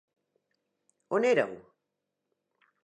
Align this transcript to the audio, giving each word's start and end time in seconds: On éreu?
On 1.11 1.21
éreu? 1.31 1.61